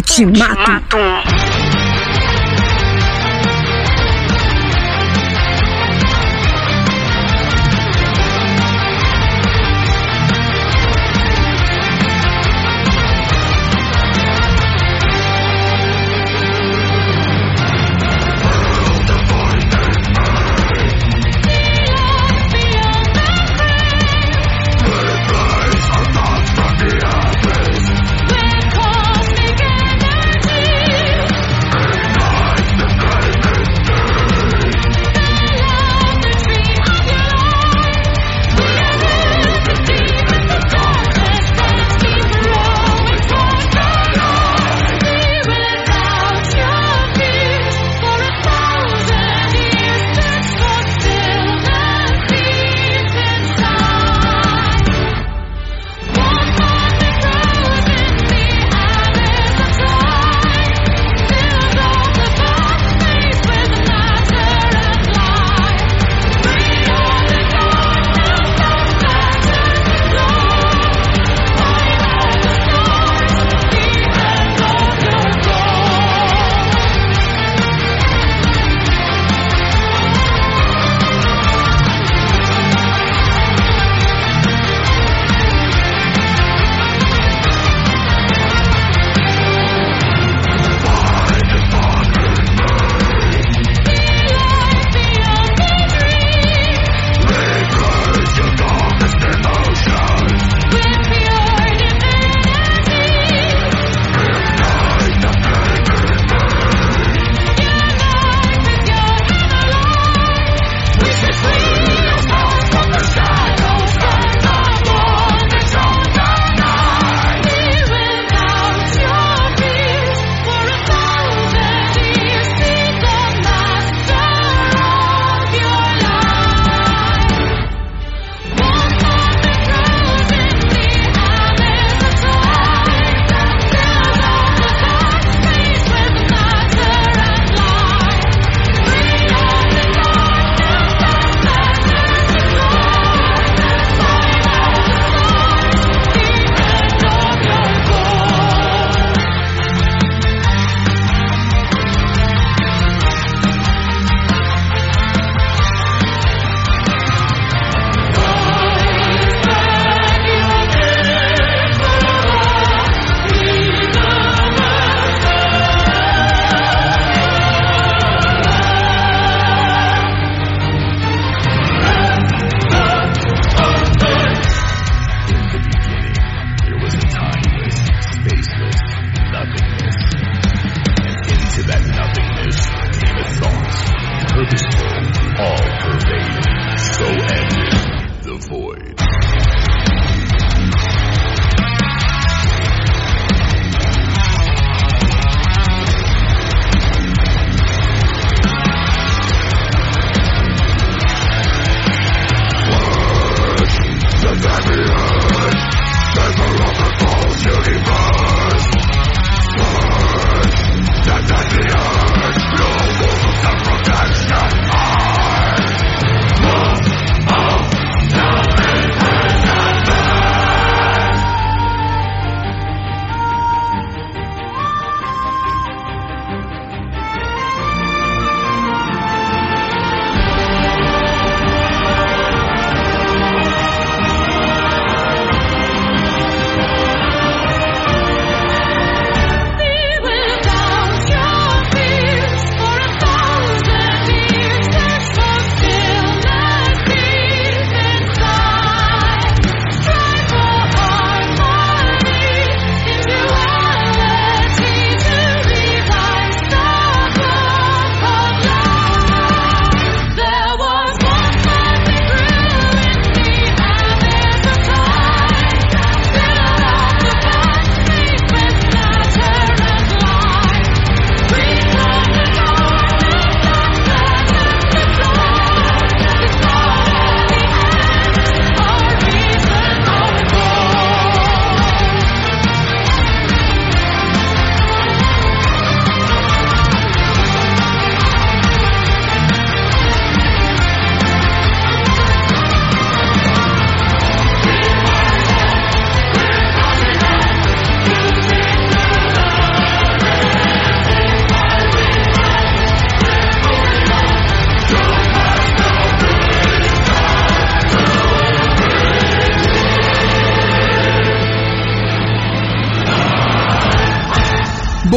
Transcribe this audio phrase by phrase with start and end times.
[0.00, 1.09] Ultimato.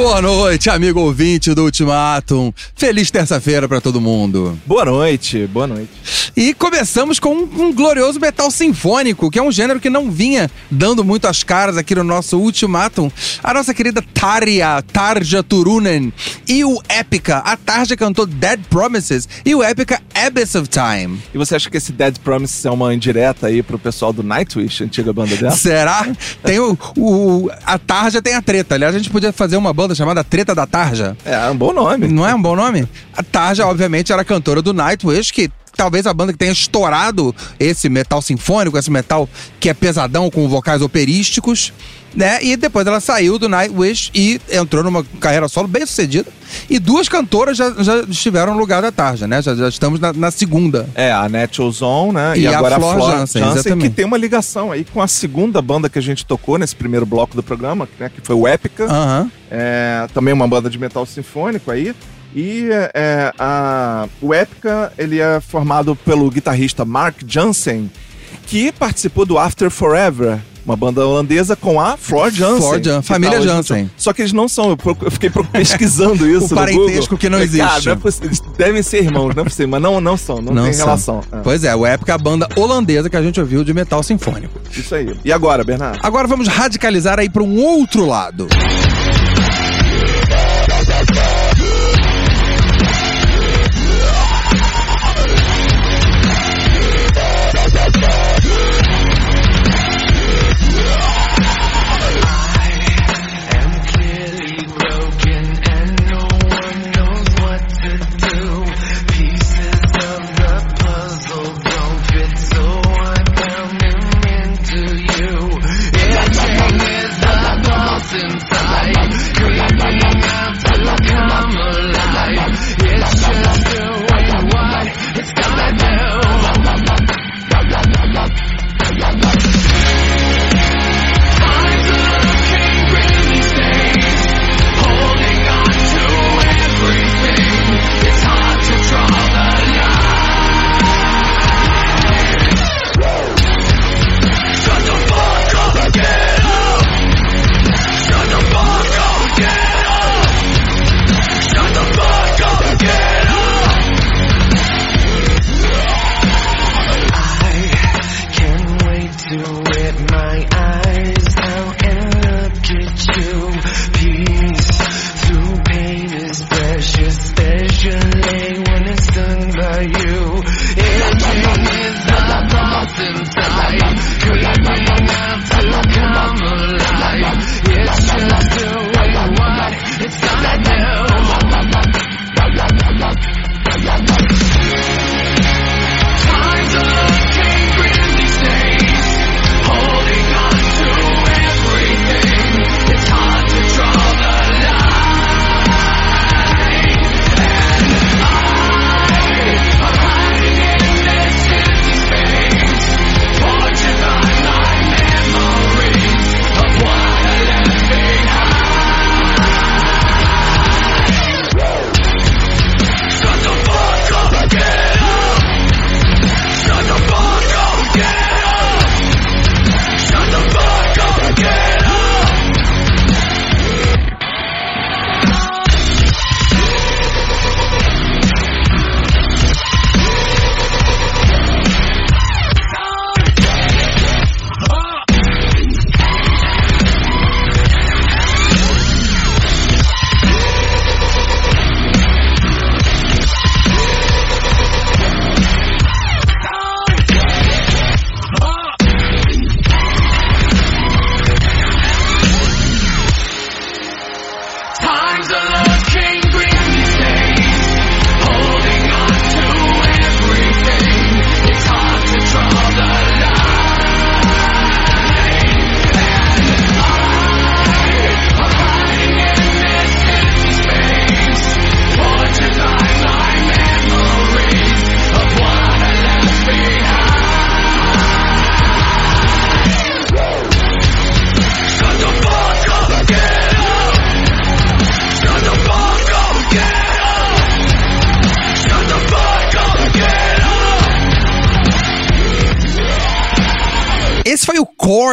[0.03, 2.51] Boa noite, amigo ouvinte do Ultimatum.
[2.75, 4.60] Feliz terça-feira pra todo mundo.
[4.65, 5.89] Boa noite, boa noite.
[6.36, 10.51] E começamos com um, um glorioso metal sinfônico, que é um gênero que não vinha
[10.69, 13.10] dando muito as caras aqui no nosso Ultimatum.
[13.41, 16.12] A nossa querida Tarja, Tarja Turunen
[16.50, 17.38] e o Épica.
[17.38, 21.17] A Tarja cantou Dead Promises e o Épica Abyss of Time.
[21.33, 24.83] E você acha que esse Dead Promises é uma indireta aí pro pessoal do Nightwish,
[24.83, 25.55] antiga banda dela?
[25.55, 26.05] Será?
[26.43, 28.75] Tem o, o- A Tarja tem a treta.
[28.75, 31.15] Aliás, a gente podia fazer uma banda chamada Treta da Tarja.
[31.25, 32.07] É, é um bom nome.
[32.07, 32.88] Não é um bom nome?
[33.15, 37.89] A Tarja, obviamente, era cantora do Nightwish, que talvez a banda que tenha estourado esse
[37.89, 39.27] metal sinfônico, esse metal
[39.60, 41.74] que é pesadão com vocais operísticos,
[42.15, 42.44] né?
[42.44, 46.30] E depois ela saiu do Nightwish e entrou numa carreira solo bem sucedida.
[46.70, 49.42] E duas cantoras já, já estiveram no lugar da Tarja, né?
[49.42, 50.88] Já, já estamos na, na segunda.
[50.94, 52.34] É, a Natural Zone, né?
[52.38, 55.08] E a agora Flor a Flor Jansen, Jansen, que tem uma ligação aí com a
[55.08, 58.48] segunda banda que a gente tocou nesse primeiro bloco do programa, né, que foi o
[58.48, 58.86] Épica.
[59.50, 61.96] É, também uma banda de metal sinfônico aí.
[62.35, 67.89] E é, a, o Épica, ele é formado pelo guitarrista Mark Jansen,
[68.47, 72.81] que participou do After Forever, uma banda holandesa com a Flor Jansen.
[72.81, 73.91] Flor família no Jansen.
[73.97, 77.67] Só que eles não são, eu, fiquei pesquisando isso O parentesco que não existe.
[77.67, 80.41] Cara, não é possível, eles devem ser irmãos, não é possível, mas não, não são,
[80.41, 80.85] não, tem são.
[80.85, 81.21] relação.
[81.31, 84.01] É, Pois é, o Épica é a banda holandesa que a gente ouviu de metal
[84.01, 84.59] sinfônico.
[84.71, 85.15] isso aí.
[85.23, 85.99] E agora, Bernardo?
[86.01, 88.47] Agora vamos radicalizar aí para um outro lado.
[88.47, 89.02] Can't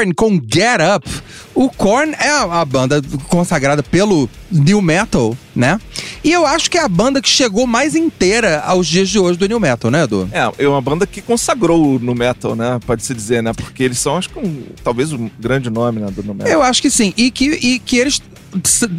[0.01, 1.07] Korn com Get Up.
[1.55, 5.79] O Korn é a, a banda consagrada pelo New Metal, né?
[6.25, 9.39] E eu acho que é a banda que chegou mais inteira aos dias de hoje
[9.39, 10.29] do New Metal, né, Edu?
[10.33, 12.79] É, é uma banda que consagrou no metal, né?
[12.87, 13.53] Pode-se dizer, né?
[13.53, 16.51] Porque eles são, acho que, um, talvez um grande nome né, do no metal.
[16.51, 17.13] Eu acho que sim.
[17.17, 18.23] E que, e que eles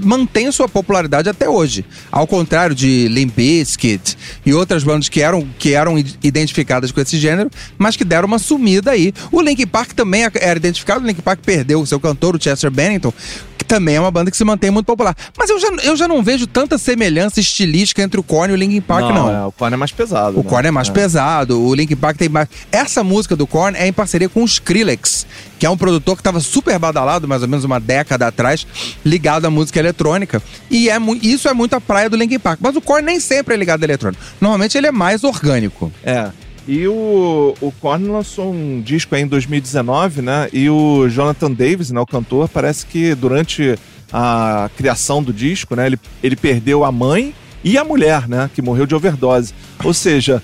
[0.04, 1.86] mantêm sua popularidade até hoje.
[2.12, 7.18] Ao contrário de Limp Bizkit e outras bandas que eram, que eram identificadas com esse
[7.18, 9.14] gênero, mas que deram uma sumida aí.
[9.32, 12.42] O Linkin Park também é- era identificado, o Linkin Park perdeu o seu cantor, o
[12.42, 13.14] Chester Bennington,
[13.58, 15.16] que também é uma banda que se mantém muito popular.
[15.38, 18.58] Mas eu já, eu já não vejo tanta semelhança estilística entre o Korn e o
[18.58, 19.32] Linkin Park, não.
[19.32, 20.40] É, o Korn é mais pesado.
[20.40, 20.50] O né?
[20.50, 22.48] Korn é mais pesado, o Linkin Park tem mais.
[22.72, 25.26] Essa música do Korn é em parceria com o Skrillex,
[25.62, 28.66] que é um produtor que estava super badalado, mais ou menos uma década atrás,
[29.06, 30.42] ligado à música eletrônica.
[30.72, 32.60] E é isso é muito a praia do Linkin Park.
[32.60, 34.20] Mas o Korn nem sempre é ligado à eletrônica.
[34.42, 35.94] Normalmente ele é mais orgânico.
[36.04, 36.32] É.
[36.68, 40.50] E o, o Korn lançou um disco aí em 2019, né?
[40.52, 43.78] E o Jonathan Davis, né, o cantor, parece que durante
[44.12, 48.64] a criação do disco, né, ele, ele perdeu a mãe e a mulher, né, que
[48.64, 49.54] morreu de overdose.
[49.84, 50.42] Ou seja,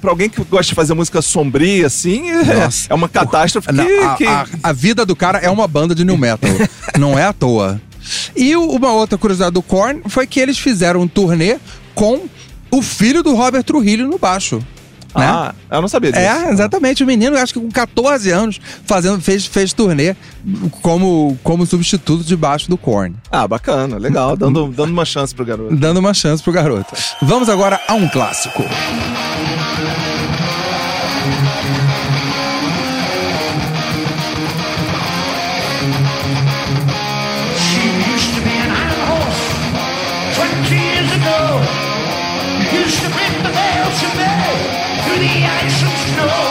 [0.00, 3.92] pra alguém que gosta de fazer música sombria, assim, é, é uma catástrofe Não, que...
[4.02, 6.50] a, que- a- a vida do cara é uma banda de new metal.
[6.98, 7.80] não é à toa.
[8.36, 11.56] E uma outra curiosidade do Korn foi que eles fizeram um turnê
[11.94, 12.22] com
[12.70, 14.60] o filho do Robert Trujillo no baixo.
[15.14, 15.26] Né?
[15.26, 16.24] Ah, eu não sabia disso.
[16.24, 17.02] É, exatamente.
[17.02, 20.14] O menino, acho que com 14 anos, fazendo, fez, fez turnê
[20.82, 23.14] como, como substituto de baixo do Korn.
[23.30, 24.36] Ah, bacana, legal.
[24.36, 25.76] Dando, dando uma chance pro garoto.
[25.76, 26.94] Dando uma chance pro garoto.
[27.22, 28.62] Vamos agora a um clássico.
[46.16, 46.43] know.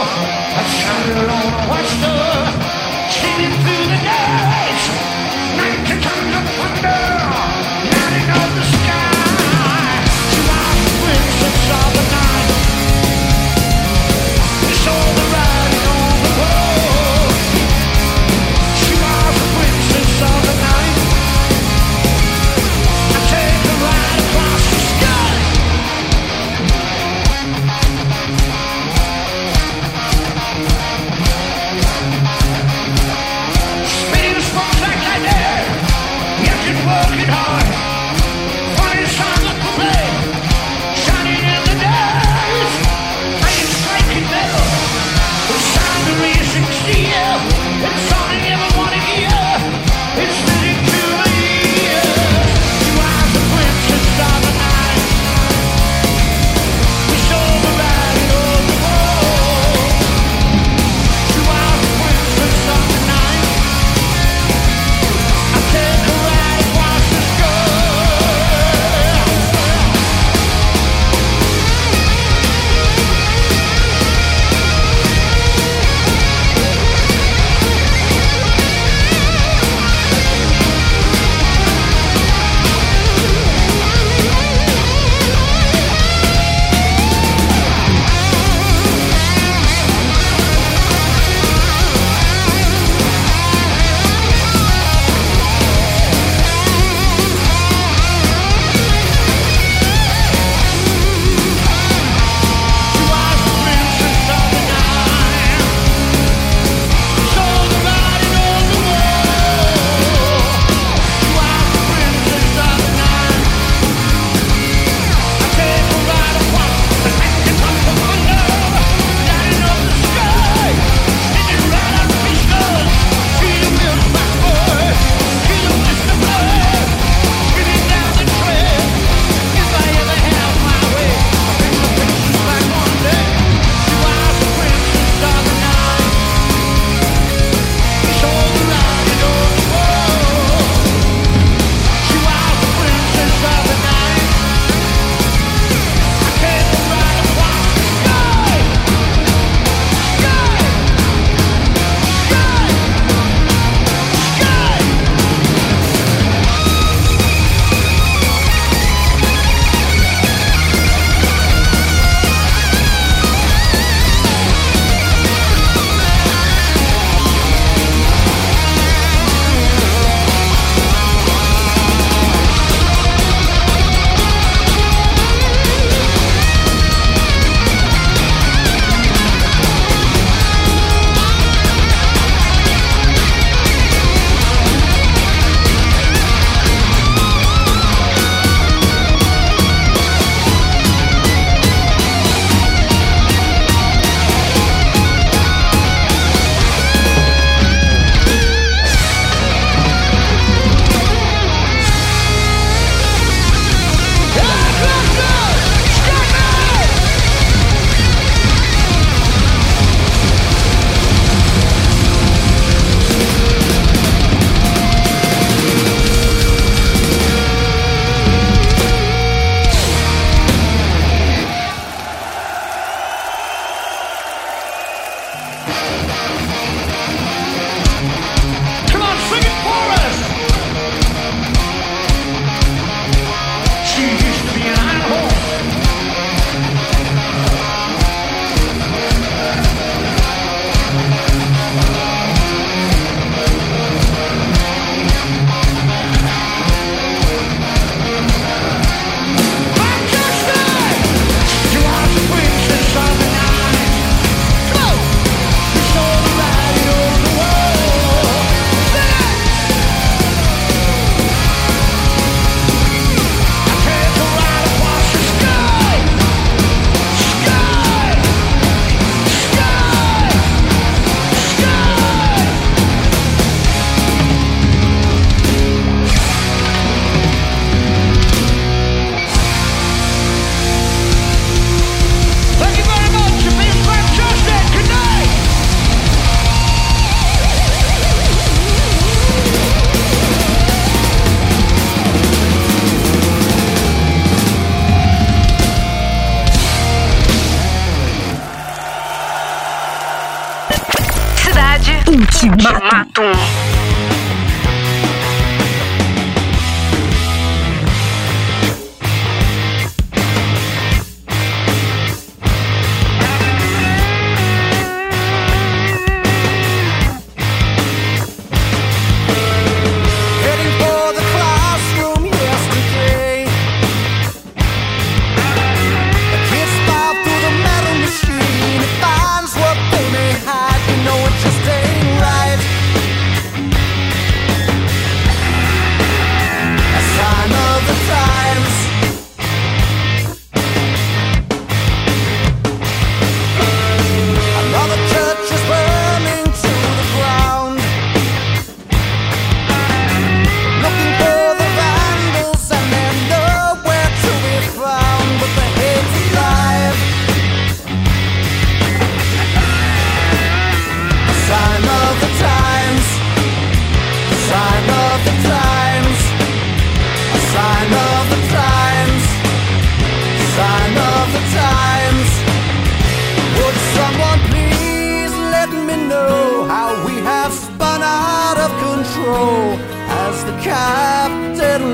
[302.94, 303.53] Ultimato.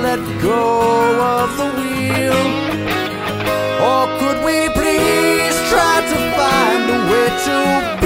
[0.10, 0.64] Let go
[1.38, 2.46] of the wheel?
[3.90, 7.99] Or could we please try to find a way to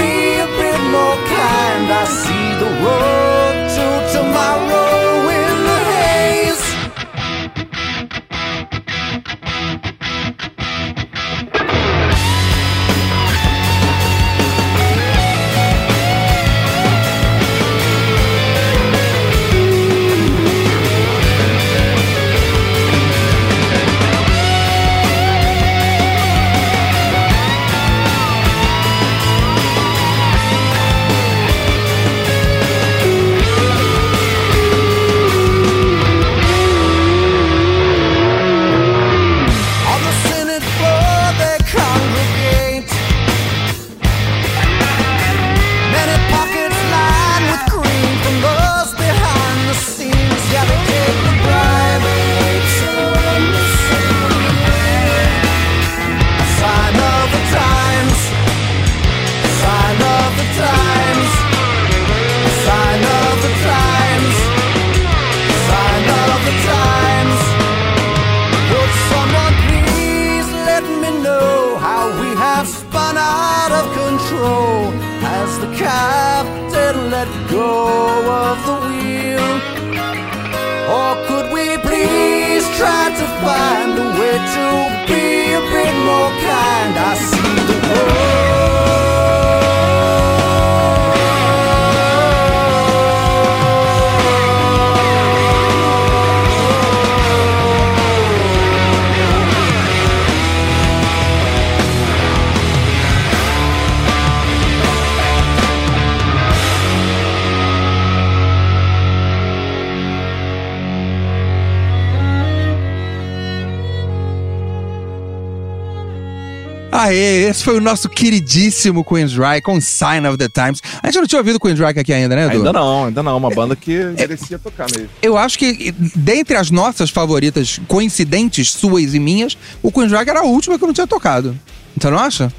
[117.04, 120.82] Aê, esse foi o nosso queridíssimo Queensryche com Sign of the Times.
[121.02, 122.60] A gente não tinha ouvido Queensryche aqui ainda, né, Edu?
[122.60, 123.36] Ainda não, ainda não.
[123.36, 125.10] Uma banda que merecia tocar mesmo.
[125.22, 130.44] Eu acho que, dentre as nossas favoritas coincidentes, suas e minhas, o Queensryche era a
[130.44, 131.60] última que eu não tinha tocado.
[132.00, 132.50] Você não acha?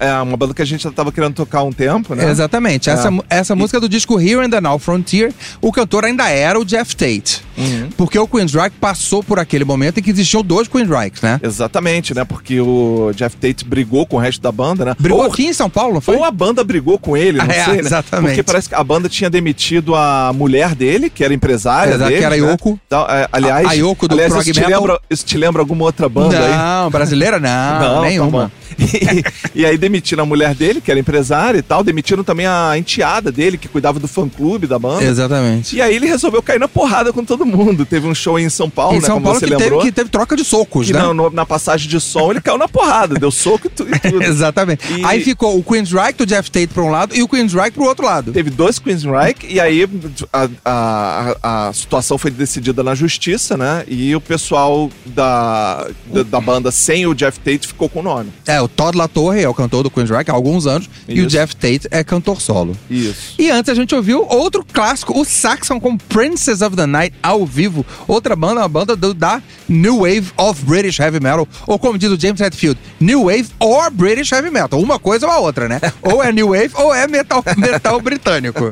[0.00, 2.28] É, é uma banda que a gente já tava querendo tocar há um tempo, né?
[2.30, 2.90] Exatamente.
[2.90, 2.92] É.
[2.92, 6.64] Essa, essa música do disco Here and the Now Frontier, o cantor ainda era o
[6.64, 7.42] Jeff Tate.
[7.56, 7.88] Uhum.
[7.96, 11.38] Porque o Queensryche passou por aquele momento em que existiam dois Queensryches, né?
[11.42, 12.24] Exatamente, né?
[12.24, 14.94] Porque o Jeff Tate brigou com o resto da banda, né?
[14.98, 16.16] Brigou Ou- aqui em São Paulo, não foi?
[16.16, 17.80] Ou a banda brigou com ele, não é, sei, né?
[17.80, 18.28] exatamente.
[18.30, 22.18] Porque parece que a banda tinha demitido a mulher dele, que era empresária Exato, dele,
[22.20, 22.52] que era a né?
[22.52, 22.80] Yoko.
[22.86, 25.62] Então, é, aliás, A- a Yoko do aliás, prog isso te, lembra, isso te lembra
[25.62, 26.56] alguma outra banda aí?
[26.56, 28.30] não, brasileira não, tá nenhuma.
[28.30, 28.50] bom.
[28.84, 29.24] E,
[29.60, 33.30] e aí demitiram a mulher dele, que era empresária e tal, demitiram também a enteada
[33.32, 35.04] dele, que cuidava do fã-clube da banda.
[35.04, 35.76] Exatamente.
[35.76, 37.84] E aí ele resolveu cair na porrada com todo mundo.
[37.84, 39.06] Teve um show em São Paulo, em né?
[39.06, 39.82] São como Paulo você que teve, lembrou.
[39.82, 41.00] que teve troca de socos, Que né?
[41.00, 43.98] na, no- na passagem de som ele caiu na porrada, deu soco e, tu- e
[43.98, 44.22] tudo.
[44.24, 44.84] Exatamente.
[44.92, 47.84] E- Aí ficou o Queensryche do Jeff Tate pra um lado e o Queensryche pro
[47.84, 48.32] outro lado.
[48.32, 49.88] Teve dois Queensryche e aí
[50.32, 53.84] a, a, a, a situação foi decidida na justiça, né?
[53.88, 58.30] E o pessoal da, da, da banda sem o Jeff Tate ficou com o nome.
[58.46, 61.26] É, o Todd LaTorre é o cantor do Queen's Rock há alguns anos e o
[61.26, 61.28] Isso.
[61.28, 62.76] Jeff Tate é cantor solo.
[62.90, 63.34] Isso.
[63.38, 67.44] E antes a gente ouviu outro clássico, o Saxon com Princess of the Night ao
[67.44, 67.84] vivo.
[68.08, 71.46] Outra banda, uma banda do- da New Wave of British Heavy Metal.
[71.66, 74.80] Ou como diz o James Hetfield, New Wave or British Heavy Metal.
[74.80, 75.80] Uma coisa ou a outra, né?
[76.02, 78.70] ou é New Wave ou é metal, metal britânico.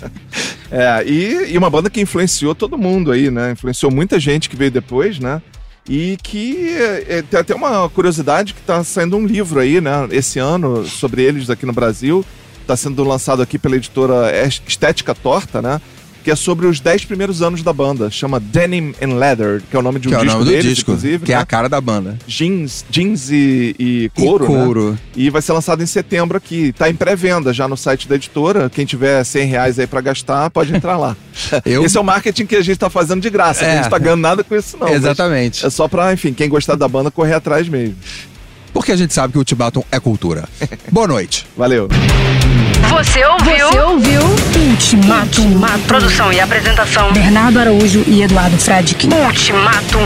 [0.71, 3.53] É, e, e uma banda que influenciou todo mundo aí, né?
[3.53, 5.41] Influenciou muita gente que veio depois, né?
[5.89, 6.69] E que
[7.09, 10.07] é, tem até uma curiosidade que tá saindo um livro aí, né?
[10.11, 12.25] Esse ano, sobre eles aqui no Brasil.
[12.67, 15.81] Tá sendo lançado aqui pela editora Es- Estética Torta, né?
[16.29, 18.11] Que é sobre os 10 primeiros anos da banda.
[18.11, 20.45] Chama Denim and Leather, que é o nome de um que é o disco nome
[20.45, 21.25] do deles, disco, inclusive.
[21.25, 21.41] que é né?
[21.41, 22.19] a cara da banda.
[22.27, 24.91] jeans, jeans e, e couro, E couro.
[24.93, 24.99] né?
[25.17, 26.71] E vai ser lançado em setembro aqui.
[26.75, 28.69] Tá em pré-venda já no site da editora.
[28.69, 31.17] Quem tiver 100 reais aí pra gastar, pode entrar lá.
[31.65, 33.65] Eu- Esse é o marketing que a gente tá fazendo de graça.
[33.65, 33.73] É.
[33.79, 34.89] A gente tá ganhando nada com isso, não.
[34.89, 35.65] Exatamente.
[35.65, 37.97] É só pra, enfim, quem gostar da banda correr atrás mesmo.
[38.79, 40.49] Porque a gente sabe que o Ultimatum é cultura.
[40.93, 41.45] Boa noite.
[41.57, 41.89] Valeu.
[42.91, 43.69] Você ouviu?
[43.69, 44.23] Você ouviu
[44.71, 45.61] Ultimatum.
[45.89, 47.13] Produção e apresentação.
[47.13, 49.09] Bernardo Araújo e Eduardo Fradique.
[49.13, 50.05] Ultimatum.